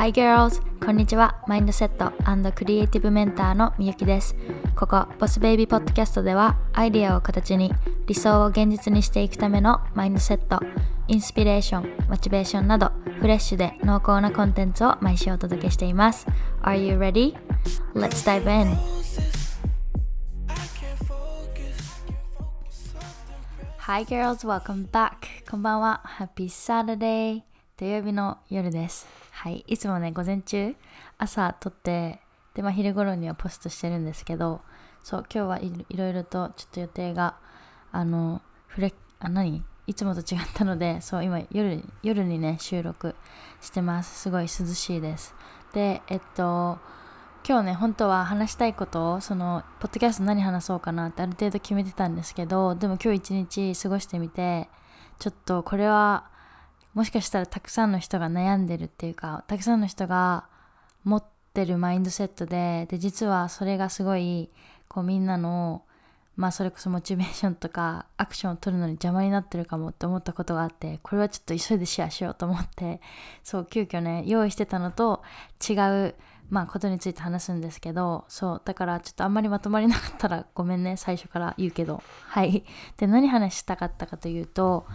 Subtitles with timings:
[0.00, 0.62] Hi girls!
[0.82, 1.42] こんにちは。
[1.46, 2.10] マインドセット
[2.52, 4.34] クリエイティブメンターのみゆきです。
[4.74, 7.70] ここ、ボスベイビーポッドキャストでは、アイディアを形に
[8.06, 10.58] 理想を現実にしていくためのマインドセット、
[11.06, 16.26] インスピレーション、モチベーションなど、フレッシュで濃厚なコンテンツを毎週お届けしています。
[16.62, 17.36] Are you ready?
[17.92, 18.74] Let's dive in!
[23.80, 25.10] Hi girls, welcome back!
[25.50, 26.02] こんばんは。
[26.18, 27.42] Happy Saturday!
[27.76, 29.19] 土曜日の夜です。
[29.42, 29.64] はい。
[29.68, 30.76] いつもね、午前中、
[31.16, 32.20] 朝撮って、
[32.52, 34.60] で、まあ昼頃にはポストしてるんですけど、
[35.02, 37.36] そう、今日はいろいろとちょっと予定が、
[37.90, 39.64] あの、フレあ、何？
[39.86, 43.14] いつもと違ったので、そう、今夜、夜にね、収録
[43.62, 44.20] してます。
[44.20, 45.34] すごい涼しいです。
[45.72, 46.78] で、えっと、
[47.48, 54.68] 今日ね、本当は話したいことを、その、ポッドキャスト何話そうかなってある程度決めてたんですけど、でも今日一日過ごしてみて、
[55.18, 56.28] ちょっとこれは、
[56.94, 60.46] もしかしたらたくさんの人が悩んでるっていうか、たくさんの人が
[61.04, 64.50] 持ってるマインドセットで、で、実はそれがすごい、
[64.88, 65.82] こうみんなの、
[66.36, 73.00] まあそれこそモチベーションとかアクションを取るのに邪魔になってるかもって思ったことがあって、これはちょっと急いでシェアしようと思って、
[73.44, 75.22] そう、急遽ね、用意してたのと
[75.68, 76.14] 違う、
[76.48, 82.02] まあことについて話すんですけど、そう、だからちょっとあんまりまとまりなかったらごめんね、最初から言うけど。
[82.26, 82.64] はい。
[82.96, 84.86] で、何話したかったかというと、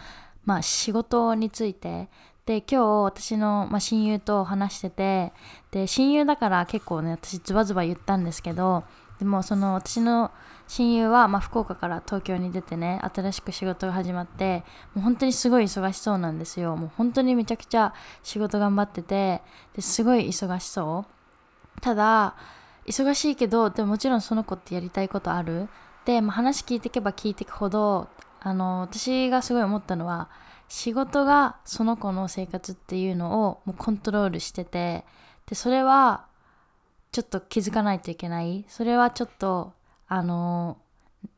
[0.45, 2.09] まあ仕事について。
[2.45, 5.33] で今日私の、まあ、親友と話してて。
[5.71, 8.83] で親友だから結構ね私ズバズバ言ったんですけど。
[9.17, 10.29] でもその私の
[10.67, 14.63] 親友は、まあ、福岡から東京に出てね新しく仕事が始まって。
[14.93, 16.75] もう本当にすごい忙しそうなんですよ。
[16.75, 17.93] もう本当にめちゃくちゃ
[18.23, 19.41] 仕事頑張ってて。
[19.73, 21.05] ですごい忙しそ
[21.77, 21.81] う。
[21.81, 22.35] ただ
[22.85, 25.67] 忙しいけどでももちろんその子ってやりたいことある？
[26.05, 28.07] で、まあ、話聞いていけば聞いていくほど
[28.45, 30.29] あの私がすごい思ったのは
[30.67, 35.03] 仕事がその子の生活っていうのをもうコントロールしてて
[35.47, 36.27] でそれは
[37.11, 38.63] ちょっと気づかないといけない。
[38.67, 39.73] それはちょっと
[40.07, 40.77] あの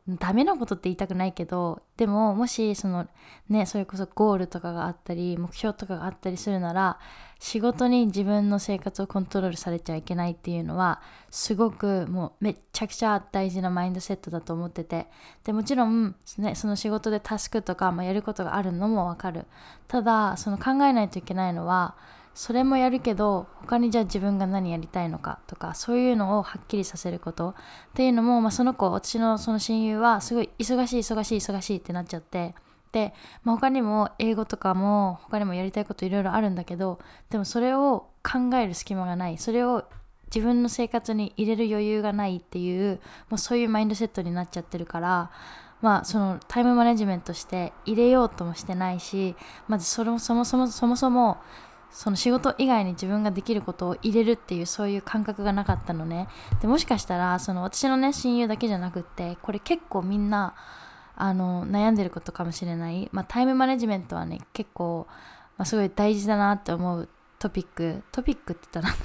[0.07, 3.07] ダメなことって言いたくないけどでももしその
[3.49, 6.97] ねそれこそゴールとかがあったり目標とかがあったりするなら
[7.39, 15.07] 仕事に自分の生活をコントロールされちゃいけないっていうのはすごくもうめっちゃくちゃ大事なマインドセットだと思ってて
[15.43, 19.45] でもちろん、ね、その仕事でタスクとか、まあ、やることがあるのもわかる。
[19.87, 21.95] ただその考えないといけないのは
[22.37, 27.49] それもやるけど他にじゃあ自分が何やりたいのかとかそういうのをはっきりさせること。
[27.49, 27.53] っ
[27.95, 32.53] ていうのも、まあ、その子私のその親友はすごい忙しい忙しい忙しいってなっちゃって。
[32.91, 36.99] で、まあ、他にも英語とかも他にもやりたいこといろいろあるんだけど
[37.31, 39.39] でもそれを考える隙間がない。
[39.39, 39.85] それを
[40.27, 42.99] 自分の生活に入れる余裕がないっていう
[43.29, 45.31] もうそういうマインドセットになっちゃってるから
[45.81, 49.35] まあそのタイムマネジメントして入れようともしてないし
[49.67, 51.37] まずそもそもそもそもそも
[51.91, 56.27] その仕事以外に自分ができることを入れるっていうそういう感覚がなかったのね。
[56.61, 60.55] でもしかしたらその私のね親友だけじゃなくってこれ結構みんな
[61.15, 65.07] あの悩んでることかもしれない、まあ、タイムマネジメントはね結構、
[65.57, 67.09] まあ、すごい大事だなって思う
[67.39, 68.03] トピック。
[68.11, 68.95] トピックって言ったら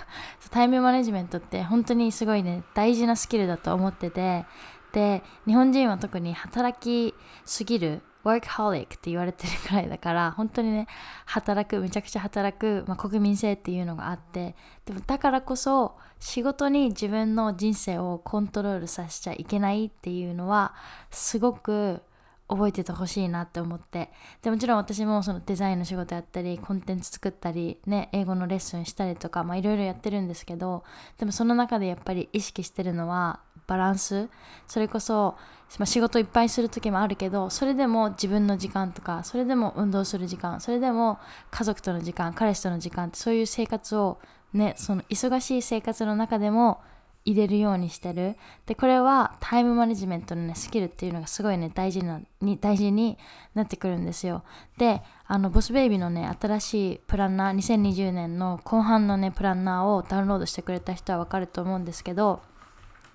[0.50, 4.44] タイムマネジメントって本当にすごいね大事なスキルだと思ってて。
[4.92, 7.15] で日本人は特に働き
[7.47, 10.87] すぎる workaholic って言われてるくらいだから 本当にね
[11.27, 20.75] 働くめちゃくちゃ働く、まあ、国民性っていうのがあってでもだからこそ仕事に自分の人生をコントロールさせちゃいけないっていうのは
[21.10, 22.03] すごく
[22.49, 24.10] 覚えててほしいなって思って。
[24.43, 30.84] でもちろん私もそのデザインの仕事やったりコンテンツ作ったりね英語のレッスンしたりとかいろいろやってるんですけど
[31.19, 33.41] でもその中でやっぱり意識してるのは
[33.72, 34.28] バランス
[34.69, 35.34] それこそ、
[35.78, 41.19] まあ、仕事いっぱいする時もあるけどそれでも自分の時間とかそれでも運動する時間それでも
[41.50, 44.19] 家族との時間彼氏との時間ってそういう生活を
[44.53, 46.83] ねその忙しい生活の中でも
[47.25, 48.37] 入れるようにしてる。
[48.66, 53.16] でこれはタイムマネジメントのねスキルっていうのがすごいね大事なに大事に
[53.54, 54.43] なってくるんですよ。
[54.77, 62.42] であのボスベイビーのね新しいプランナー2020年の後半のねプランナーをダウンロードしてくれた人はわかると思うんですけど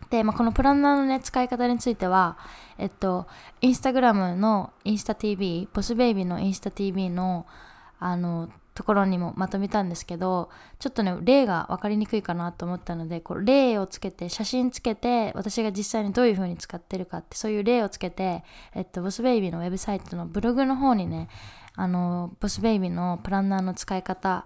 [0.09, 2.37] で、まあ、このプランナーのね使い方については
[2.77, 3.27] えっと
[3.61, 7.45] インスタグラムのインスタ TV ボスベイビーのインスタ TV の
[7.99, 18.43] あのところにもまとめたんですけどちょっとね例が分かりにくいかなと思ったのでこう例をつけて写真つけて私が実際にどういう風に使ってるかってそういう例をつけて、
[18.75, 21.27] えっと、ボスベイビーのウェブサイトのブログの方にね
[21.75, 24.45] あのボスベイビーのプランナーの使い方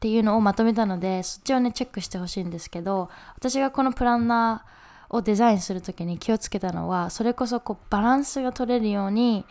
[0.00, 9.44] っていうのをまとめたのでそっちをねチェックしてほしいんですけど私がこのプランナーをデザインする時に気をつけたのはそれこそこうバランスが取れるように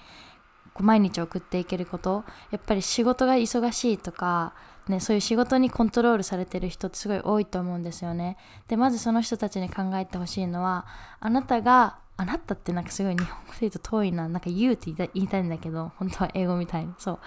[0.74, 2.24] こう毎日送っていけること。
[2.50, 4.54] やっぱり仕事が忙しいとか
[4.88, 8.38] ね、そういう仕事にコントロールされてる人ってすごい多いと思うんですよね。
[8.68, 10.88] でまずその人たちに考えてほしいのは
[11.20, 17.20] あなたがあなたってなんかすごい日本語で言うと遠いななんか言うって言いたいんだけど本当は英語みたいにそう。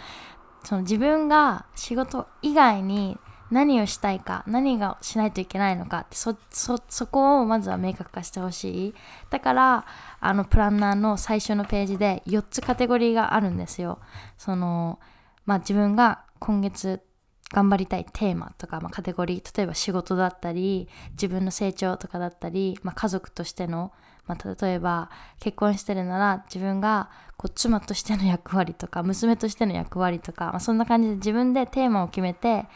[0.65, 3.19] その自分が仕事以外に
[3.51, 8.95] 何をしたいか何がしないといけないのかってそそこをまずは明確化してほしい。
[9.29, 9.85] だから
[10.21, 13.99] あのプランナーの最初のページで4つカテゴリーがあるんですよ。
[14.39, 14.99] その
[15.45, 17.03] まあ自分が今月
[17.53, 23.93] 頑張りたいテーマとか、まあ、カテゴリー例えば仕事だったり自分の成長とかだったり、まあ、家族としての、
[24.27, 32.67] まあ、例えば結婚してるなら自分がこう妻としての役割とか娘としての役割とか、まあ、そんな感じで自分でテーマを決めて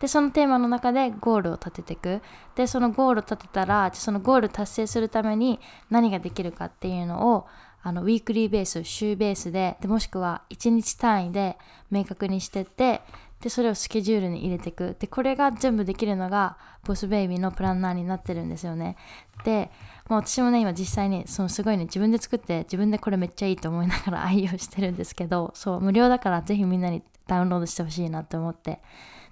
[0.00, 2.20] でそのテーマの中でゴールを立てていく。
[2.56, 7.46] でそのゴールを立てたらそのゴール達成するために何ができるかっていうのを
[7.82, 11.58] あのウィークリーベース週ベースででもしくは1日単位で
[11.90, 13.02] 明確にしてって
[13.44, 14.96] でそれをスケジュールに入れていく。
[14.98, 18.96] でこれが全部できるのがボスベイビーのプランナーになってるんですよね。
[19.44, 19.70] で、
[20.08, 28.80] まあ、私もね今実際にそのすごいね自分で作って自分でこれめっちゃいいと思いながら 愛用してるんですけどそう無料だからぜひみんなにダウンロードしてほしいなって思って。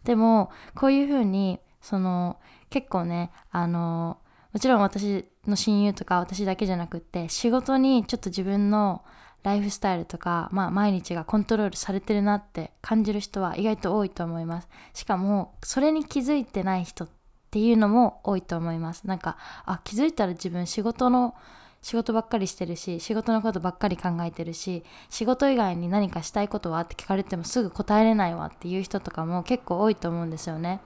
[0.05, 2.37] でもこういうふうにその
[2.69, 4.19] 結構ねあの
[4.53, 9.03] もちろん私の親友とか私だけじゃなくって仕事にちょっと自分の
[9.43, 17.09] ライフスタイルとか、まあ、毎日がコントロールされてるなって感じる人は意外と多いと思いますしかもそれに気づいてない人っ
[17.51, 19.37] ていうのも多いと思いますなんか
[19.67, 21.35] あ気づいたら自分仕事の
[21.83, 30.81] 仕事ばっかりしてるし仕事のことばっかり考えてるし仕事以外に何かしたいことはって聞かれてもすぐ答えれないわっていう人とかも結構多いと思うんですよね。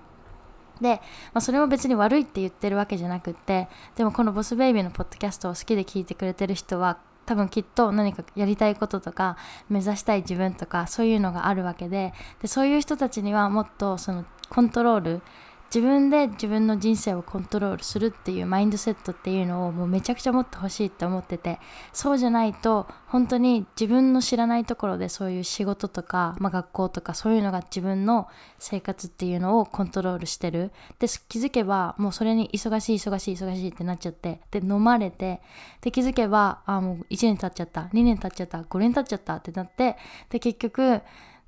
[0.80, 1.00] で、
[1.32, 9.36] まあ、それも別に悪いって言ってるわけじゃなくってでもこのボスベイビーのポッドキャストを好きで聞いてくれてる人は多分きっと何かやりたいこととか
[9.68, 15.22] 目指したい自分とかそういうのがあるわけででそういう人たちにはもっとそのコントロール
[15.66, 21.58] 自分で自分の人生をコントロールするっていうマインドセットっていうのをもうめちゃくちゃ持ってほしいって思ってて
[21.92, 28.28] そうじゃないと本当に自分の知らないところでそういう仕事とか、まあ、学校とかそういうのが自分の
[28.58, 30.72] 生活っていうのをコントロールしてる。
[30.98, 35.40] で気づけばもうそれに忙しい忙しい忙しいってなっちゃってで飲まれて
[35.80, 39.96] で気づけばあもう1年経っちゃった2年経っちゃった5年経っちゃったってなって
[40.30, 41.02] で結局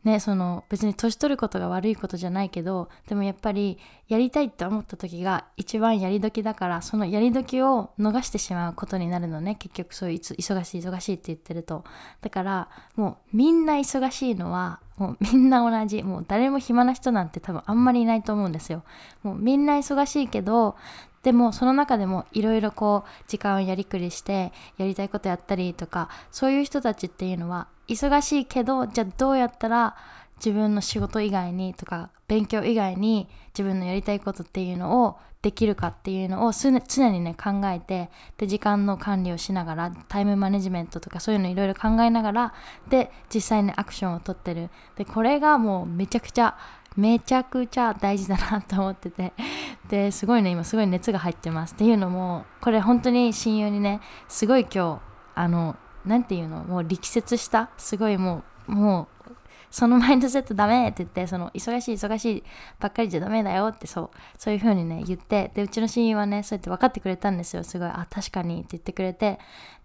[0.04, 9.56] ね、その別に年取ることが悪いことじゃないけどでもやっぱりやりたいって思った時が一番やり時だからそのやり時を逃してしまうことになるのね。
[9.56, 11.84] 結局そういう忙しい忙しいって言ってると。
[12.22, 16.02] だからもうみんな忙しいのはもうみんな同じ。
[16.02, 18.84] もう誰も暇な人なんて多分あんまりいないと思うんですよ。
[19.22, 20.76] もうみんな忙しいけど
[21.28, 29.94] でもその中でもいろいろこう時間をやりくりしてやりたいことやったりとかそういう人たちっていうのは忙しいけどじゃあどうやったら
[30.36, 38.08] 自分の仕事以外にとか勉強以外に自分のやりたいことっていうのをできるかっていうのを常にね考えて
[38.38, 42.54] で時間の管理をしながらタイムマネジメントとかそういうのいろいろ考えながら
[42.88, 44.70] で実際にアクションをとってる。
[44.96, 46.56] でこれがもうめちゃくちゃ
[46.98, 49.32] めちゃくちゃ大事だなと思ってて。
[49.88, 51.72] ですごいね今すごい熱が入ってます。
[51.72, 55.00] っていうのもこれ本当に親友にねすごい今日
[55.34, 59.32] あの何て言うのもう力説したすごいもうもう
[59.70, 62.44] そのマインドセットダメって言ってその忙しい忙しい
[62.80, 67.64] ばっかりじゃダメだよってそうそういう風にね言ってでうちの親友はねそうやって分かってくれたんですよ。
[67.64, 69.38] すごいあ確かにって言ってくれて。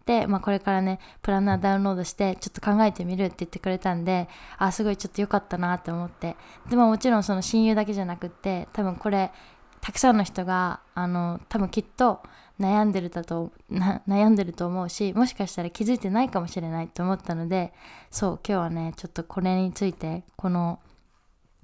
[0.05, 6.35] で、まあ、これからねプランナーダウンロードしてちょっと考えてみるって言ってくれたんであすごいちょっと良かったなって思って。
[6.69, 9.31] でももちろんその親友だけじゃなくって多分これ
[9.79, 12.21] たくさんの人があの多分きっと
[12.59, 17.73] 悩んでるだと悩んでると思うしもしかしたら気づいてないかもしれないと思ったので
[18.11, 20.79] そう今日はねちょっとこれについてこの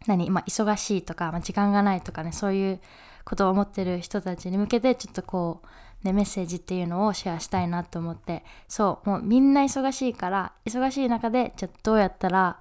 [0.07, 2.79] 何、まあ、忙しいとか、まあ、時間がないとかねそういう
[3.23, 5.61] ことを思ってる人たちに向けてちょっとこ
[6.03, 12.59] う、ね、メッセージっていうのをシェアしたいなと思ってそうもうみんな忙しいから忙しい中でじゃどうやったら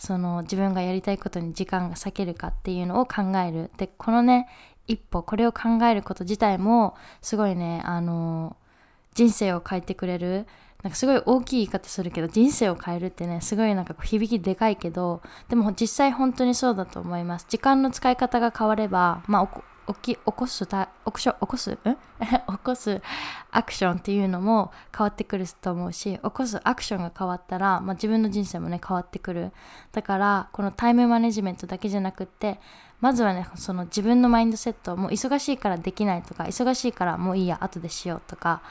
[0.00, 3.70] その自分がやりたいことに時間が割けるかっていうのを考える。
[3.76, 4.48] でこのね
[4.86, 8.56] 一歩これを考えること自体もすごいねあの
[9.14, 10.46] 人生を変えてくれる。
[10.82, 15.20] なんかすごい大きい言い方するけど人生を変えるってねすごいなんか響きでかいけど
[15.50, 17.46] でも実際本当にそうだと思います。
[17.50, 19.62] 時間の使い方が変わればまあ
[19.94, 21.70] 起き起こすた起こし起こす？
[21.72, 23.00] ん 起こす
[23.50, 29.52] アクションっていうのも変わってくると思うし起こすアクションが変わったら、まあ、自分の人生もね変わってくる。
[29.92, 32.60] だからこのタイムマネジメントだけじゃなくって
[33.00, 38.62] まずはねその自分のマインドセットもう忙しいからできないとか忙しいからもういいや後でしようとか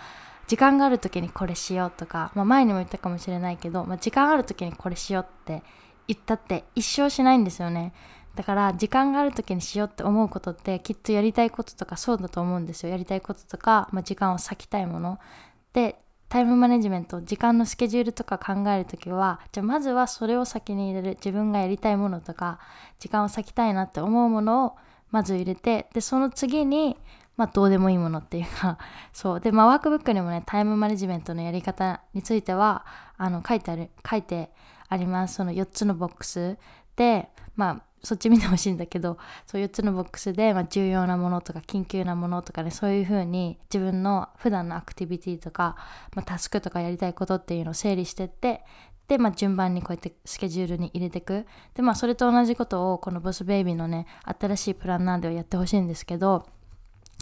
[0.47, 5.63] 時間がある時にこれしようとか、まあ、前にも言ったかもしれないけど、まあ、時間ある時にこれしようって
[6.07, 7.93] 言ったって一生しないんですよね。
[8.39, 12.89] だから時間がある時にしようって思うことってきっとやりたいこととかそうだと思うんですよ。
[12.89, 15.19] やりたいこととか、まあ、時間を割きたいもの。
[15.73, 21.15] でタイムマネジメント時間のスケジュールとか考える時はじゃあまずはそれを先に入れる。
[21.15, 22.59] 自分がやりたいものとか
[22.97, 24.77] 時間を割きたいなって思うものを
[25.11, 26.95] まず入れてでその次に
[27.35, 28.77] まあどうでもいいものっていうか
[29.11, 29.39] そう。
[29.41, 32.85] でまあワークブックにもねタイムマネジメントのやり方については
[33.17, 34.49] あの書いてある書いて
[34.87, 35.33] あります。
[35.35, 36.57] その4つのボックス
[36.95, 37.27] で
[37.57, 45.75] まあそっち見てほしいんだけどそう4つのボックスで、まあ、重要なものとか緊急なものとかねそういう風に自分の普段のアクティビティとか、
[46.15, 48.63] まあ、タスクとかやりたいことっていうのを整理してって
[49.09, 51.45] で、まあ、順番にこうやってスケジュールに入れてく。
[51.73, 54.05] でまあそれと同じことをこのボスベイビーのね
[54.39, 56.45] 新しいプランナーではやってほしいんですけど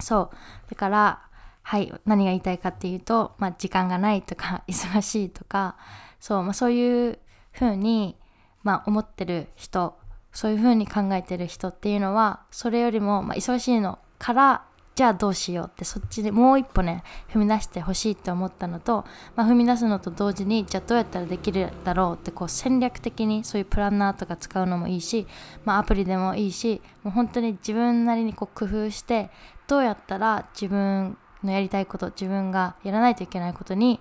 [0.02, 0.70] そう。
[0.70, 1.30] だから
[1.64, 5.78] はい何が言いたいかっていうと、まあ、時間がないとか 忙しいとか
[6.20, 7.20] そう,、まあ、そういう
[7.54, 8.18] 風に
[8.64, 9.98] まあ思ってる人
[10.38, 17.04] そういうふうに考えてる人っていうのはそれよりも、まあ、忙しいのからじゃあどうしようってそっちでもう一歩ね
[17.34, 19.04] 踏み出してほしいって思ったのと、
[19.36, 25.26] まあ、踏み出すのと同時にじゃあどうやったらできるだろうってこう戦略的にそういうプランナーとか使うのもいいし、
[25.66, 29.32] まあ、アプリでもいいしもう本当に自分なりにこう工夫して
[29.68, 34.00] どうやったら自分のやりたいこと自分がやらないといけないことに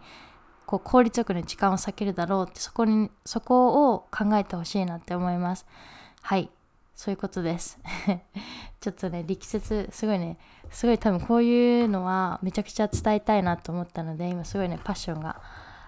[0.66, 5.64] こう効率よくね時間を割けるだろうってそこにそこを考えてほしいなって思います。
[6.26, 6.50] はい。
[6.96, 7.78] そういうことです。
[8.80, 10.38] ちょっとね力説すごいね
[10.70, 15.40] すごい多分こういうのはめちゃくちゃ伝えたいなと思ったので今すごいねパッションが。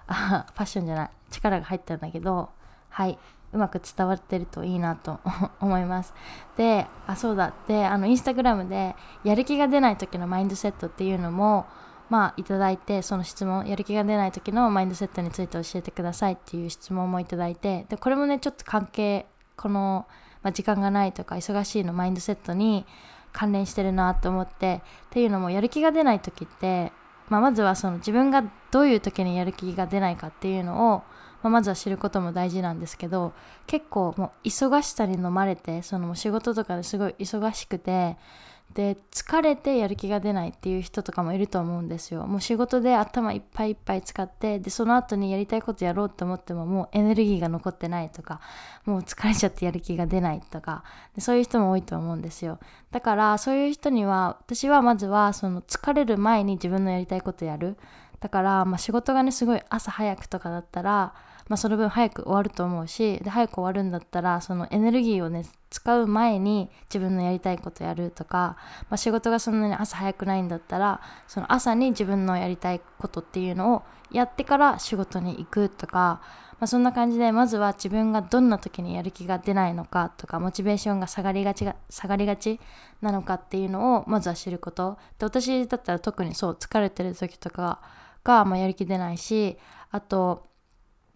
[0.07, 1.09] あパッションじゃない。
[1.29, 2.51] 力が入ったんだけど
[2.87, 3.19] はい。
[3.51, 5.19] うまく伝わってるといいなと
[5.59, 6.13] 思います。
[6.55, 7.51] であそうだ。
[7.67, 11.65] であのインスタグラムでやる気が出ない時のマインドセットっていうのも
[12.09, 19.27] まあいただいてその質問やる気が出ない時のマインドセットについて教えてくださいっていう質問もいただいてでこれもねちょっと関係
[19.59, 20.07] この
[20.43, 22.85] まあ、時間がないとか忙しいのマインドセットに
[23.31, 26.91] 関連してるなと思ってっていうのもやる気が出ない時って、
[27.27, 31.03] まあ、まずはその自分がどういう時にやる気が出ないかっていうのを、
[31.43, 33.33] まあ、まずは知ることも大事なんですけど
[33.67, 38.17] 結構もう忙しさに飲まれてその仕事とかですごい忙しくて
[38.73, 42.27] で疲れてやる気が出ないっていう人とかもいると思うんですよ。
[42.27, 48.39] もう仕事で頭いっぱいいっぱい使ってでその後にやりたいことやろうと思ってももうエネルギーが残ってないとか
[48.85, 50.83] もう疲れちゃってやる気が出ないとか
[51.15, 52.59] でそういう人も多いと思うんですよ。
[52.91, 57.75] だからそういう人には私はまずはその疲れる前に自分のやりたいことやる。
[58.19, 61.13] だから、まあ、仕事がねすごい朝早くとかだったら
[61.49, 68.55] まあ、その分早く終わると思うしで早く終わるんだったらそのエネルギーをね使う前に自分のやりたいことやるとか、
[68.89, 76.21] まあ、仕事がそんなに朝早くないんだったらその朝に自分のやりたいことっていうのをやってから仕事に行くとか、
[76.59, 82.59] まあ、そんな感じでまずは自分がどんな時にやる気が出ないのかとかモチベーションが下がりがちが下がりがち
[83.01, 84.97] なのかっていうのをまずは知ること。
[85.17, 87.81] で私だったら特にそう疲れてる時とか
[88.23, 89.57] が、まあ、やる気出ないし
[89.91, 90.48] あと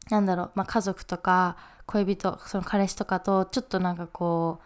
[0.10, 4.60] なんだろう、まあ、家族とか恋人その彼氏とかとちょっとなんかこ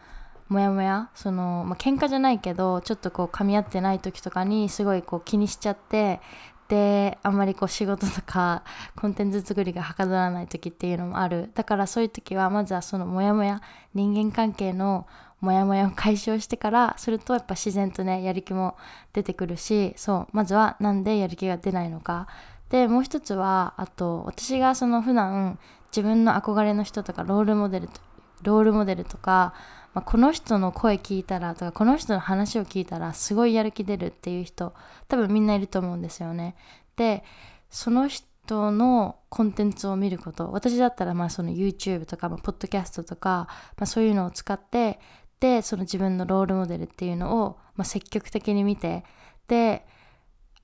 [0.50, 6.22] うモヤモヤその、まあ、喧嘩じゃないけどちょっとこう噛み合ってない時とかにすごいこう気にしちゃって
[6.68, 8.64] であんまりこう仕事とか
[8.96, 11.50] コンテンツ作りがはかどらない時っていうのもある。
[11.54, 13.62] だからそういう時はまずはそのモヤモヤ
[13.94, 15.08] 人間関係の
[15.40, 18.76] モヤモヤを解消してからするとやっぱ自然とねやる気も
[19.14, 22.28] 出てくるしそうまずはなんでやる気が出ないのか
[22.70, 27.90] でもう一つはあと私がその普段自分の憧れの人とかロールモデル
[28.44, 29.54] ロールモデルとか、
[29.94, 34.74] まあ、この人の声聞いたらとかこの人の話を聞いたらすごいやる気出るっていう人
[35.08, 36.56] 多分みんないると思うんですよね。
[36.96, 37.24] で
[37.70, 43.48] その人のコンテンツを見ること私だったらまあその YouTube とか、まあ、ポッドキャストとか、
[43.78, 45.00] まあ、そういうのを使って
[45.40, 49.04] でその自分のロールモデルっていうのを、まあ、積極的に見て
[49.48, 49.86] で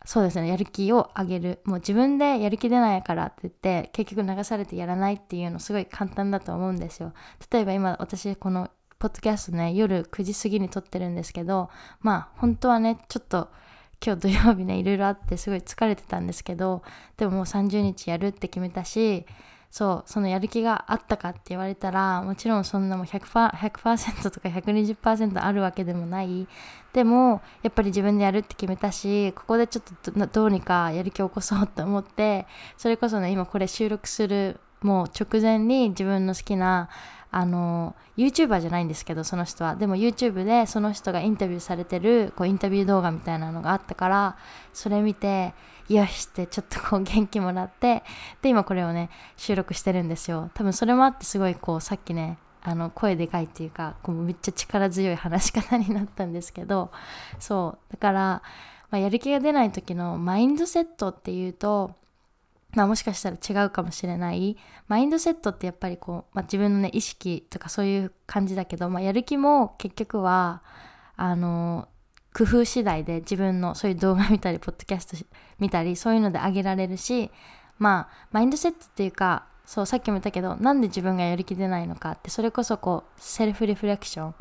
[0.06, 1.60] そうですねやる気を上げる。
[1.66, 7.14] もう自分でやる気出ないからって言って結局流されてやらないっていうのすごい簡単だと思うんですよ。
[7.52, 8.70] 例えば今私この
[9.00, 11.70] ポッドキャストね夜9時過ぎに撮ってるんですけど
[12.02, 13.50] まあ本当はねちょっと
[14.06, 16.84] 今日土曜日ねいろいろあってすごい疲れてたんですけど
[17.18, 19.26] でももう30日やるって決めたし
[19.74, 23.24] そうそのやる気があったかって言われたらもちろんそんなも 100%,
[23.58, 26.48] 100とか120%あるわけでもない。
[26.94, 32.46] でもやっぱり自分でやるって決めたしここでちょっとどうにかやる気を起こそうと思って
[32.77, 36.88] それこそね今これ収録するもう直前に自分の好きな
[37.36, 39.75] あの YouTuber じゃないんですけどその人は。
[39.75, 44.38] でも YouTube でその人がインタビューされてるこうインタビュー動画みたいなのがあったから
[44.72, 45.56] それ見て
[45.90, 48.04] よしってちょっとこう元気もらって
[48.44, 50.52] で今これをね収録してるんですよ。
[50.54, 56.92] 多分それもあってすごいこうさっきねあの声でかいっていうかこうめっちゃ力強い話し方になったんですけど
[57.40, 57.92] そう。
[57.92, 58.22] だから、
[58.92, 61.96] まあ、やる気が出ない時のマインドセットっていうと
[62.74, 64.58] まあ、もしかしたら違うかもしれない。
[64.88, 70.63] マインドセットってやっぱりこう、まあ、自分のね意識とかそういう感じだけど、まあ、やる気も結局は
[71.15, 71.88] あの
[72.34, 75.18] 工夫次第で自分のそういう動画見たりポッドキャスト
[75.60, 77.32] 見たりそういうので上げられるし
[77.77, 84.36] まあマインドセットっていうかそうさっきも言ったけどなんで自分がやる気出ないのかってそれこそこうセルフリフレクション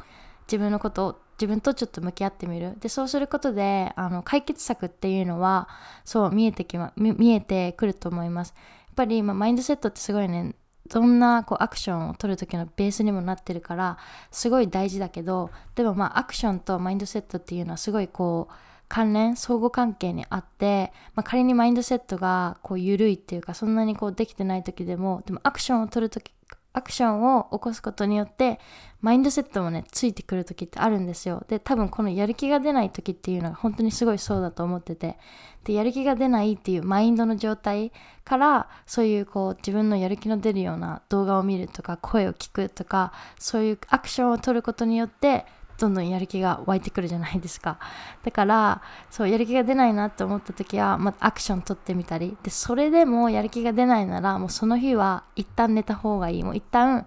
[0.47, 2.77] 自分のことを自分とちょっと向き合ってみる。
[2.79, 5.69] でそうすることであの解決策っていうのは
[6.05, 8.55] そう見えてきま見えてくると思います。
[8.87, 10.55] やっぱり、ま、マインドセットってすごいね
[10.89, 13.99] どんなこうアクションを取る時のベースにもなってるから
[14.31, 18.55] すごい大事だけどでもまあアクションとマインドセットっていうのはすごいこう
[18.87, 26.31] 関連相互関係にあって、まあ、仮にマインドセットがこう緩いっていうかそんなにこうできてない時でもでもアクションを取る時
[26.73, 28.59] アクションを起こすことによって
[29.01, 31.45] マインドセットもねついてくる時ってあるんですよ。
[31.49, 35.19] で多分このやる気が出ない時っていうのが本当にすごいそうだと思ってて。
[35.65, 37.93] でやる気が出ないっていうマインドの状態
[38.25, 45.47] からそういうこう自分のやる気の出るような動画を見るとか声を聞くとかそういうアクションを取ることによって
[45.79, 47.79] どんどんやる気が湧いてくるじゃないですか。
[48.23, 52.37] だからそうやる気が出ないなって思った時は、まアクション取ってみたり。
[52.43, 56.45] でそれでもやる気が出ないならもうその日は一旦寝た方がいい。
[56.45, 57.07] もう一旦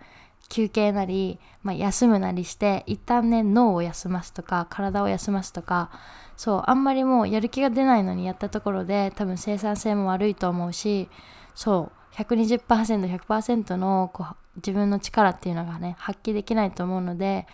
[0.50, 5.90] 休憩なり、まあ、休むなりして一旦ね脳を休ますとか体を休ますとか。
[6.38, 11.10] そうあんまりもうやる気が出ないのにやったところで多分生産性も悪いと思うし
[11.54, 17.48] そう 120%100% のこう自分の力っていうのがね発揮できないと思うので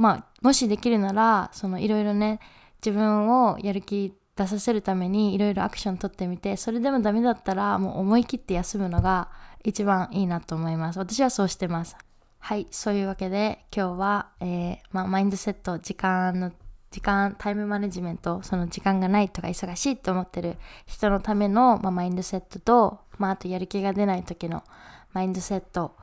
[0.00, 2.40] まあもしできるならそのいろいろね
[2.84, 9.28] 自分をやる気出させるためにいろいろアクション取ってみてそれでもダメだったらもう思い切って休むのが
[9.62, 10.98] 一番いいなと思います。
[10.98, 11.98] 私はそうしてます。
[12.38, 16.50] はいそういうわけで今日は、えー、まあ、マインドセット時間の
[16.90, 24.64] 時間タイムマネジメントその時間がないとか忙しいと思ってる人のための、まあ、マインドセットと、まあ、あとやる気が出ない時の
[25.12, 25.94] マインドセット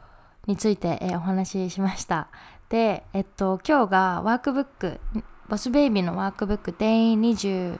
[0.46, 2.30] について、えー、お話ししました。
[2.70, 5.00] で、えっと、今日がワークブック、
[5.48, 7.80] ボスベイビーのワークブック、Day20、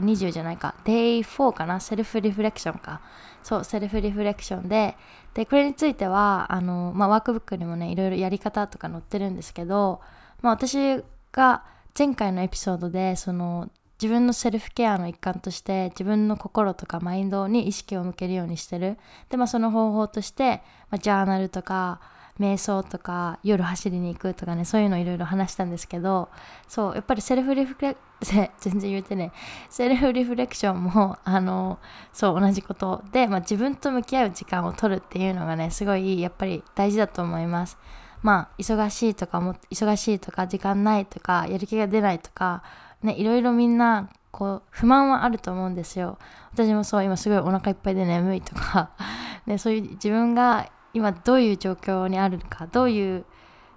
[0.00, 3.00] 20じゃないか、Day4 かな、セルフリフレクションか。
[3.42, 4.96] そう、セルフリフレクションで、
[5.34, 10.00] で、これについては、あの、まあ、ワークブックにもね、いろいろやり方とか載ってるんですけど、
[10.42, 11.64] まあ、私が
[11.96, 13.70] 前回のエピソードで、その、
[14.02, 18.98] 自分のセルフケアの一環として自分の心とかマインドに意識を向けるようにしてる。
[19.30, 22.00] で、まあその方法として、まあ、ジャーナルとか、
[22.38, 26.28] 瞑想とか夜走りに行くとかねそういうのいろいろ話したんですけど
[26.68, 29.32] そうやっぱりセルフリフレ 全然言えてね
[29.70, 31.78] セルフリフレクションもあの
[32.12, 37.78] そう同じことで、まあ、自分と向き合う時間を取るっていうのがねすごいやっぱり大事だと思います。
[38.22, 42.62] まあ忙しいとかも忙しいとか時間ないとかやる気が出ないとか
[43.02, 46.18] ねいろいろみんなこう不満はあると思うんですよ。
[46.52, 48.90] 私もそう今すごいお腹いっぱいで眠いとか
[49.46, 50.66] ねそういう自分が
[50.96, 53.26] 今どういう状況にあるのかどういう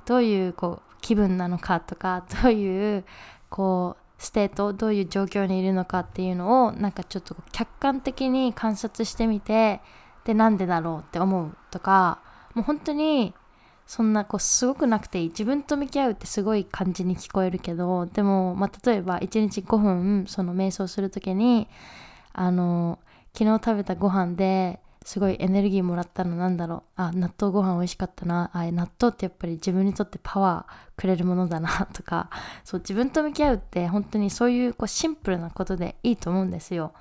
[0.05, 3.03] どういうこう気分なのかとか どういう
[3.49, 9.81] こう state どういう状況にいるのかっていうのをなんかちょっと客観的に観察してみて
[10.23, 12.19] でなんでだろうって思うとか
[12.53, 13.33] もう本当に
[13.85, 15.27] そんなこうすごくなくていい。
[15.27, 21.67] 自分と向き合うってすごい感じに聞こえるけどでも、まあ、例えば1日5分その瞑想する時に
[22.31, 22.97] あの
[23.33, 27.01] 昨日食べたご飯ですごいエネルギーもらったのなんだろう。
[27.01, 28.51] あ納豆ご飯美味しかったな。
[28.53, 31.87] あ納豆ってやっぱり自分にとってパワーくれるものだな。
[31.93, 32.29] とか
[32.63, 36.93] そう自分と向き合うって本当にそういうこうシンプルなことでいいと思うんですよ。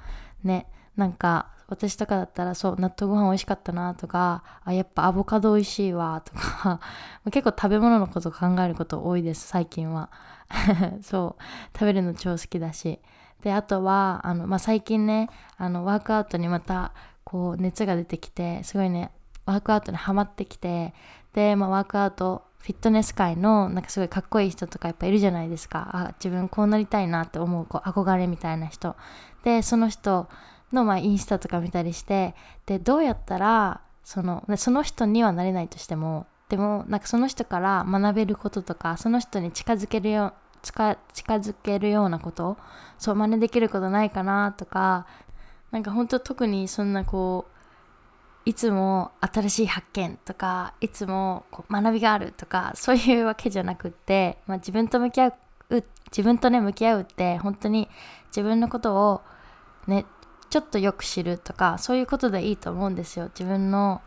[0.42, 0.68] ね。
[0.96, 3.94] なんか私とかだったらそう納豆ご飯美味しかったな。
[3.94, 6.22] とかあやっぱアボカド美味しいわ。
[6.24, 6.80] とか
[7.30, 10.08] 結構食べ物のこと考えること多いです最近は。
[11.04, 11.42] そう
[11.74, 13.00] 食べるの超好きだし。
[13.42, 16.92] であとはあの、まあ、最近ねあのワークアウトにまた
[17.28, 19.10] こう熱が出てきてすごいね
[19.44, 20.94] ワークアウトにはまってきて
[21.34, 25.90] で、まあ、ワークアウトフィットネス界のなんかすごいかっこいい人とかやっぱいるじゃないですか。
[25.92, 28.96] あ自分こうなりたいなって思うこう憧れみたいな人。
[29.44, 30.26] でその人
[30.72, 42.56] のまあインスタとか見たりしてでどうやったらそのその人にはなれないとしてもでもなんかその人から学べることとかその人に近づけるよ近近づけるようなこと
[42.98, 45.06] そう真似できることないかなとか
[45.70, 47.58] なんか本当特にそんなこう
[48.48, 55.34] いつも新しい発見とかいつもこう学びがあるとかそういうわけじゃなくって、まあ、自分と向き合う
[56.10, 57.88] 自分とね向き合うって本当に
[58.28, 59.20] 自分のことを
[59.86, 60.06] ね
[60.48, 63.26] ちょっとよく知るとかそういうことでいいと思うんですよ。
[63.26, 64.00] 自分の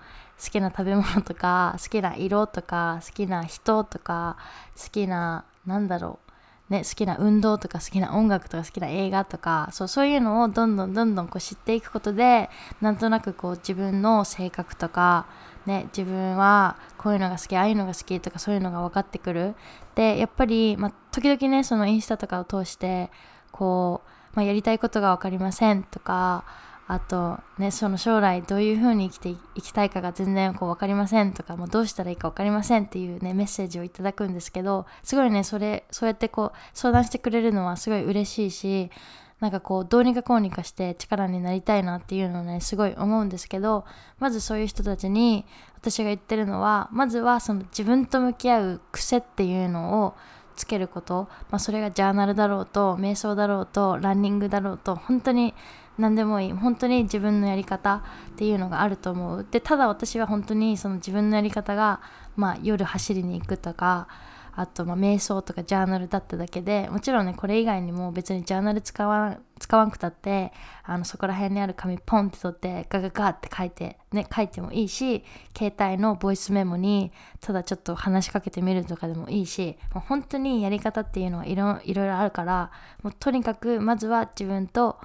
[0.43, 4.37] 好きな食べ物とか好きな色とか好きな人とか
[4.75, 6.30] 好きななんだろう
[6.71, 12.49] ね好きな運動とか好きな音楽とか好きな映画とかそうそういうのをどんどんどんどんこう知っていくことで
[12.81, 15.27] なんとなくこう自分の性格とか
[15.65, 19.55] ね、自分はこういうのが好きああいうのが好きとかそういうのが分かってくる。
[19.93, 23.11] でやっぱり、まあ、時々ねそのインスタとかを通して
[23.51, 26.45] こう、まあ、やりたいことが分かりませんとか
[26.91, 38.91] あとねその将来どういうふうに生きていきたいかが全然こう分かりませんとかもうどうしたらいいか分かりませんっていうねメッセージをいただくんですけどすごいねそれそうやってこう相談してくれるのはすごい嬉しいし
[39.39, 43.85] なんかこうどうにかこうにかして力になりたいなっていうのをねすごい思うんですけど
[44.19, 45.45] まずそういう人たちに
[45.77, 50.13] 私が言ってるのはまずはその自分と向き合う癖っていうのを
[50.57, 55.53] つけること、まあ、それがジャーナルだろうと瞑想だろうとランニングだろうと本当に
[56.01, 56.51] 何でもいい。
[56.51, 59.47] 本当に自分のやり方っていうのがあると思う。
[59.49, 62.01] でただ私は本当にその自分のやり方が、
[62.35, 64.07] まあ、夜走りに行くとか
[64.53, 70.51] あとまあ瞑想とかジャーナルだっただけでもちろんねこれ以外にも別にジャーナル使わ使わんくたって
[70.83, 75.23] あのそこら辺にある紙ポンって取ってガガガって書いてね書いてもいいし
[75.57, 82.71] 携帯のボイスメモにただちょっと話しかけてみるとかでもいいしもう本当にやり方っていうのはいろいろあるから
[83.03, 84.97] もうとにかくまずは自分と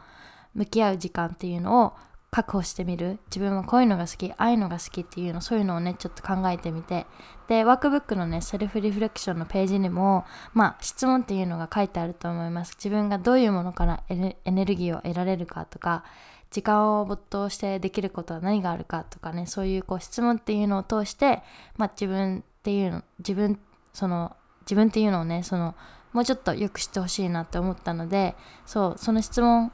[0.57, 1.93] 向き合う時間っていうのを
[2.31, 3.19] 確保してみる。
[3.27, 7.07] 自分はこういうのが好きああいうのが好きっていうのそういうのをねちょっと考えてみて。
[7.49, 12.73] でワークブックのねセルフリフレクションのページにもまあ質問っていうのが書いてあると思います。
[12.75, 16.03] 自分がどういうものからエネルギーを得られるかとか
[16.51, 21.43] 時間を没頭してできることは何があるかとかねそういうこう質問っていうのを通して、
[21.77, 23.59] まあ、自分っていうの自分
[23.93, 25.75] その自分っていうのをねその
[26.13, 29.73] もうちょっとよく知ってほしいなって思ったのでそうその質問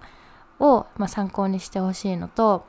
[0.62, 2.64] を、まあ、参考にしてほしいのと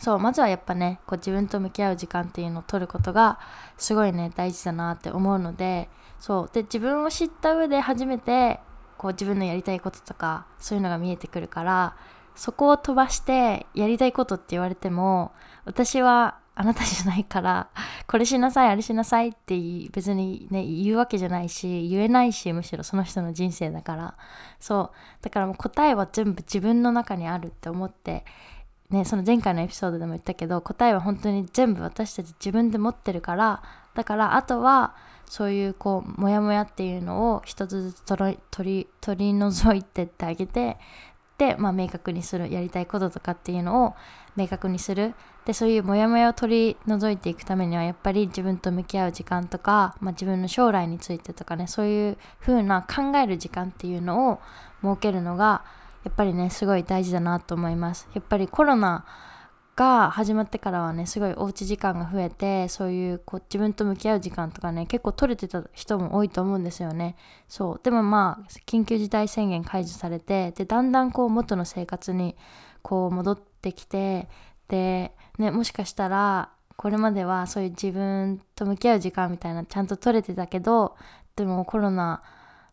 [0.00, 3.38] そうまずはやっぱねこう自分と向き合う時間っていうのを取ることが
[3.78, 8.60] すごいね大事だなって思うのでそうで自分を知った上で初めて
[8.98, 11.96] こう自分のやりたいこととかそういうのが見えてくるから
[12.34, 15.32] そこを飛ばしてやりたいことって言われても
[15.64, 17.68] 私はあなたじゃないから
[18.06, 19.58] これしなさいあれしなさいって
[19.90, 24.16] 別にね言うわけじゃないし言えないしむしろその人の人生だから。
[24.60, 25.22] そう。
[25.22, 28.24] だからもう答えは全部自分の中にあるって思って
[28.90, 33.62] ねその前回のエピソードでも言ったけど答えは本当に全部私たち自分で持ってるから
[33.94, 34.94] だからあとは
[35.26, 40.76] そういうこうモヤモヤっていうのを一つずつ取り取り除いてってあげて
[41.38, 43.94] で、まあ、明確にするやりたいこととかっていうのを
[44.36, 45.14] 明確にする。
[45.46, 54.40] でそういうモヤモヤを取り除いていくためにはやっぱり自分と向き合う時間とか、まあ、自分の将来についてとかねそういう風な考える時間っていうのを
[54.82, 55.64] 設けるのが
[56.04, 58.08] やっぱりねすごい大事だなと思います。
[58.14, 59.04] やっぱりコロナ
[59.76, 67.16] が始まってからはねすごいおうち時間が増えてそういうこう自分と向き合う時間とかね結構取れてた人も多いと思うんですよね。
[67.48, 67.80] そう。
[67.82, 72.36] でもまあ緊急事態宣言解除されてでだんだんこう元の生活に
[72.82, 74.28] こう戻ってきて
[74.68, 80.96] でねもしかしたらこれまではそういう自分と向き合う時間みたいなちゃんと取れてたけど
[81.36, 82.22] でもコロナ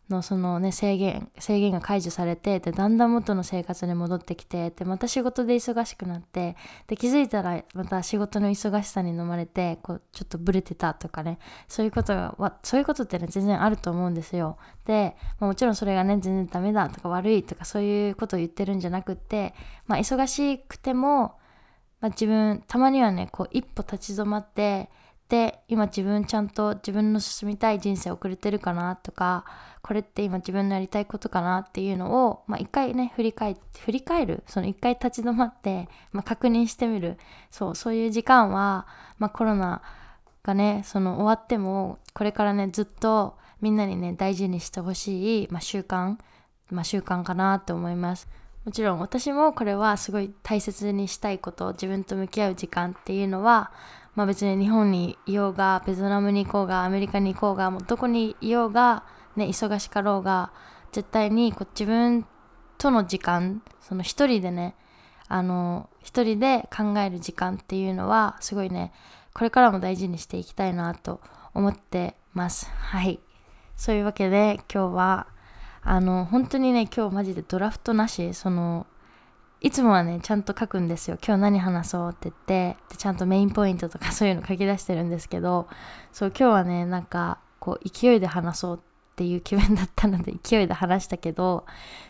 [0.08, 14.58] のそのね制限制限が解除されてでだんだん元の生活に戻ってきてでまた仕事で忙しくなってで気づいたらまた仕事の忙しさに飲まれてこうちょっとブレてたとかねそういうことがそういうことってね全然あると思うんですよ。
[14.84, 19.54] で、まあ、もちろんそれがね全然ダメだとか悪いとかそういうことを言ってるんじゃなくって、
[19.86, 21.36] まあ、忙しくても、
[22.02, 24.90] まあ、自分たまにはねこう一歩立ち止まって
[25.28, 29.46] で今自分ちゃんと自分の進みたい人生を送れてるかなとか
[29.80, 37.16] これって今自分のやりたいことかなっていうのを、まあ、一回ね振り返振り返るその一回立ち止まって、まあ、確認してみる
[37.50, 38.86] そうそういう時間は、
[39.18, 39.80] まあ、コロナ
[40.42, 46.16] がねその終わってもこれからねずっとみんなにね大事にしてほしい、まあ、習慣、
[46.70, 48.28] まあ、習慣かなと思います。
[48.64, 53.72] もちろん私もこれはすごい大切にしたいこと自分と向き合う時間っていうのは
[54.14, 59.04] まあ別に日本にいようがベトナムに行こうがアメリカに行こうがもうどこにいようが、
[59.36, 60.52] ね、忙しかろうが
[60.92, 62.26] 絶対にこう自分
[62.78, 64.76] との時間その一人でね
[65.28, 68.92] あの一人で考える時間っていうのはすごいね
[69.34, 71.20] これからも大事にしていきたいなと
[71.54, 72.70] 思ってます。
[72.70, 73.20] はい。
[73.76, 75.26] そういうわけで今日は
[75.84, 78.86] あの本当にね今日マジでドラフトなしその
[79.60, 81.18] いつもはねちゃんと書くんですよ。
[81.24, 85.68] 今日何話そうって言ってでちゃんとメインポイントとかそういうの書き出してるんですけど
[86.12, 91.64] そう今日はねなんかこう勢いで話そうっていう気分だったので勢いで話したけど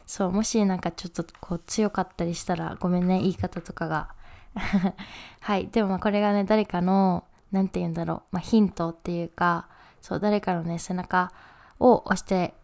[0.06, 4.08] そうもしなんかちょっとこう強かったりしたらごめんね言い方とかが。
[5.40, 9.66] はいでもまあこれがね誰かの何て言うんだろう、まあ、ヒントっていうか
[10.02, 11.32] そう誰かのね背中
[11.78, 12.54] を押して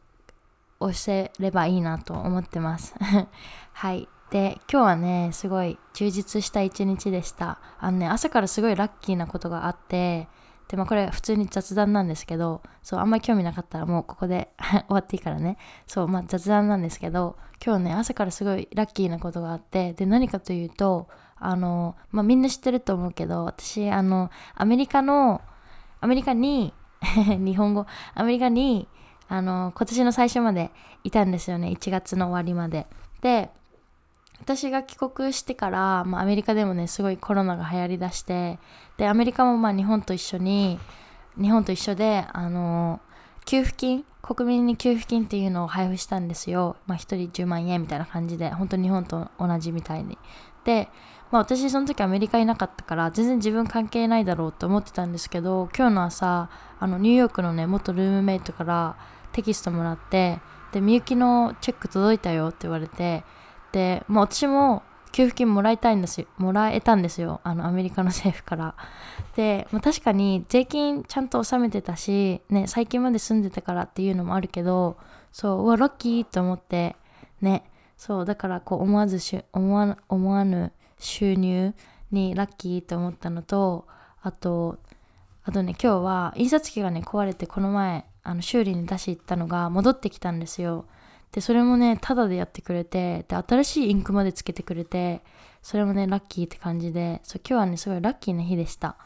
[0.80, 2.94] 押せればいいなと思ってます。
[3.72, 4.08] はい。
[4.30, 7.58] で今日はねすごい充実した一日でした。
[7.78, 10.28] あのね朝からすごいラッキーなことがあって
[10.68, 15.56] でまあこれ普通に雑談なんですけどそうあんまり興味なかったらもうここで 終わっていいからね。
[15.86, 25.40] そうまあ雑談なんですけど今日ね朝からすごいラッキーなことがあってで何かというとあのまあみんな知ってると思うけど私あのアメリカの
[26.00, 26.74] アメリカに
[27.38, 28.88] 日本語アメリカに
[29.28, 30.70] あの今年の最初まで
[31.04, 31.68] いたんですよね。
[31.68, 32.86] 1月の終わりまで。
[33.20, 33.50] で
[34.40, 38.58] 私が帰国してから、まあ、アメリカでもねすごいコロナが流行りだして
[38.96, 40.78] でアメリカもまあ日本と一緒に
[41.36, 43.00] 日本と一緒であの
[43.44, 48.50] 給付金国民に給付金っていうのを配布したんですよ、まあ、1人10万円みたいな感じで。
[48.50, 50.18] 本当に日本と同じみたいに。
[50.64, 50.88] で、
[51.30, 58.96] まあ、私その時アメリカいなかったから全然自分関係ないだろうと思ってたんですけど今日の朝あのニューヨークのね元ルームメイトから
[59.32, 60.40] テキストもらって
[60.72, 63.24] でみゆきのチェック届いたよって言われて
[63.72, 68.74] で、まあ、私も給付金もらいたいんですよもらえたんですよあのアメリカの政府から。
[69.36, 74.96] で、まあ、確かに税金ちゃんと納めてたし、ね、最近まで住んでたからっていうのもあるけど
[75.32, 76.96] そううわラッキーと思って
[77.40, 77.64] ね
[77.96, 81.74] そうだからこう思わずし思わ思わぬ収入
[82.10, 83.86] にラッキーと思ったのと
[84.22, 84.78] あと
[85.44, 90.84] あとね今日は印刷機がね壊れてこの前あの修理に出し行ったのが戻ってきたんですよ。
[91.32, 95.22] でそれもねタダでやってくれてで新しいインクまでつけてくれて
[95.62, 98.96] それもねラッキーって感じでそう今日はねすごいラッキーな日でした。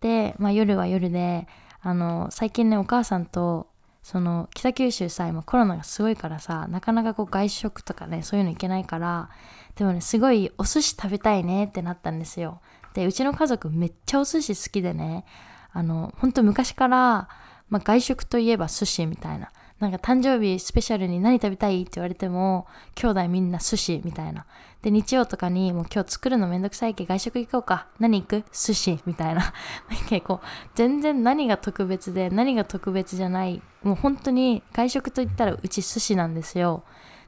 [0.00, 1.46] で、まあ、夜は夜で
[1.82, 3.68] あの最近ねお母さんと
[4.02, 9.28] その北九州さ今コロナがすごいからさなかなかこう外食とかねそういうの行けないから
[9.76, 12.60] でもねすごいお寿司食べたいねってなったんですよ。
[12.94, 15.24] でうちの家族めっちゃお寿司好きでね
[15.72, 17.28] あのほんと昔から、
[17.72, 19.50] まあ、外食といえば寿司みたいな。
[19.80, 24.44] なんか誕生日スペシャルに何食べたいって言われても兄弟みんな寿司みたいな。
[24.82, 27.86] で日曜とかにもう今日作るのめんどくさいけ外食行こうか。
[27.98, 28.44] 何行く？
[28.52, 29.54] 寿司みたいな。
[30.10, 30.40] 結構
[30.74, 33.62] 全然何が特別で何が特別じゃない。
[33.82, 36.84] もう本当に外食といったらうち寿司なんですよ。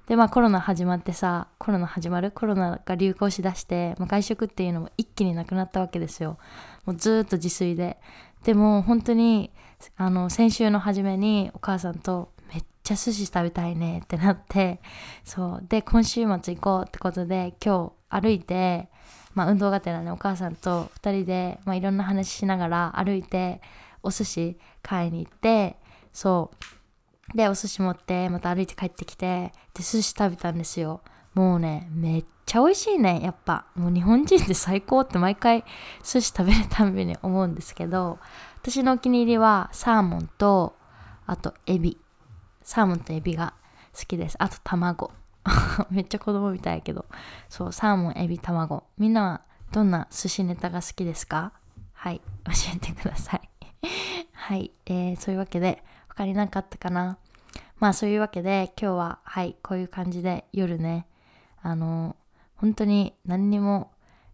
[0.06, 2.30] でまあコロナ始まってさコロナ始まる？
[2.32, 6.36] コロナが流行しだして、まあ、外食っていうのも一気になくなったわけですよ。
[6.84, 7.98] もうずっと自炊で。
[8.44, 9.50] でも本当に
[9.96, 14.80] あの先週の初めにお母さんとめっちゃ寿司食べたいねってなって
[15.24, 15.64] そう。
[15.68, 18.88] で今週末行こうってことで今日歩いて
[19.34, 23.60] まあ運動がてらねお母さんと2人で、まあ、いろんな話しながら歩いて
[24.02, 25.76] お寿司買いに行って
[26.12, 26.50] そ
[27.32, 27.36] う。
[27.36, 31.00] でお寿司持ってまた歩いて帰ってきてで寿司食べたんですよ。
[31.34, 33.66] もうねめっちゃ美味しいねやっぱ。
[33.74, 35.64] もう日本人って最高って毎回
[36.04, 38.18] 寿司食べるたんびに思うんですけど
[38.66, 40.74] 私のお気に入りはサーモンと
[41.26, 41.98] あとエビ
[42.62, 43.52] サーモンとエビが
[43.92, 44.36] 好きです。
[44.38, 45.12] あと卵。
[45.90, 47.04] めっちゃ子供みたいやけど。
[47.50, 48.84] そう、サーモン、エビ、卵。
[48.96, 51.52] みんなはどんな寿司ネタが好きですか？
[51.92, 53.50] はい、教えてください。
[54.32, 57.18] はい、えー、そういうわけで、他に何かったかな？
[57.80, 61.06] まあそういうわけで、今日は、はい、こういう感じで夜ね、
[61.60, 62.16] あの、
[62.56, 63.92] 本当に何にも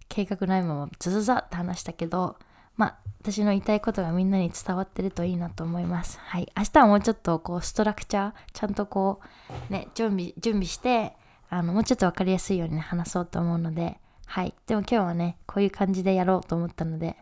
[0.09, 2.37] 計画ないままズズザって話したけど、
[2.81, 6.19] まあ私の言いたいことがみんなに伝わってるといいなと思います。
[6.19, 6.51] はい。
[6.57, 9.21] 明日はもうちょっとこうストラクチャー、ちゃんとこ
[9.69, 11.13] うね、準備、準備して、
[11.51, 14.55] あの、もうちょっとわかりやすいように、ね、話そうと思うので、はい。
[14.67, 17.19] でも今日はね、こういう感じでやろうと思ったので、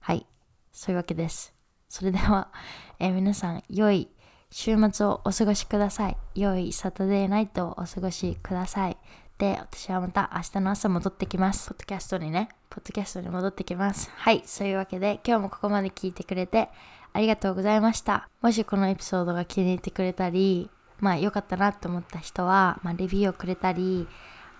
[0.00, 0.26] はい。
[0.70, 1.54] そういうわけです。
[1.88, 2.52] それでは、
[3.00, 4.10] えー、皆さん、良い
[4.50, 6.16] 週末をお過ごしください。
[6.34, 8.98] 良いサタデーナイトをお過ごしください。
[9.38, 11.70] で、私はまた明日の朝戻ってきます。
[11.70, 14.10] ポッドキャストにね、ポッドキャストに戻ってきます。
[14.14, 16.68] はい、そういうわけで今日もここまで聞いてくれて
[17.14, 18.28] ありがとうございました。
[18.42, 20.68] もしこのエピソードが気に入ってくれたり、
[21.00, 24.06] まあ良かったなと思った人は、まあ、レビューをくれたり、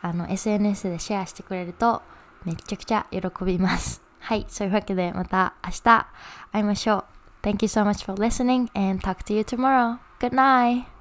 [0.01, 2.01] あの SNS でシェアしてくれると
[2.47, 4.03] めちゃくちゃ喜びます。
[4.21, 6.07] はい、そういうわけでまた明日
[6.53, 7.05] 会いましょ
[7.43, 7.47] う。
[7.47, 9.99] Thank you so much for listening and talk to you tomorrow.
[10.21, 10.96] Good night!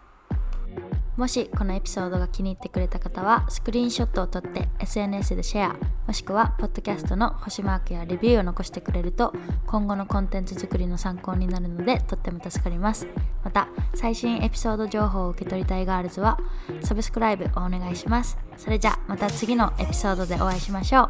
[1.18, 5.76] もしこのエピソードが気に入ってくれた方はスクリーンショットを撮って SNS でシェア
[6.08, 9.34] もしくはポッドキャストの星マークやレビューを残してくれると
[9.66, 13.08] 今後のコンテンツ作りの参考になるのでとっても助かります
[13.44, 16.38] また最新エピソード情報を受け取りたいガールズは
[16.84, 21.10] サブスクライブをお願いしますそれじゃまた次のエピソードでお会いしましょう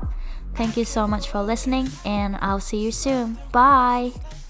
[0.56, 3.38] Thank you so much for listening and I'll see you soon.
[3.52, 4.45] Bye!